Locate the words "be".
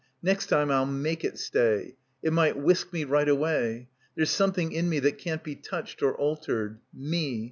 5.43-5.53